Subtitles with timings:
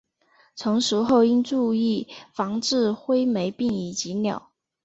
[0.55, 4.49] 成熟后应注意防治灰霉病以及鸟。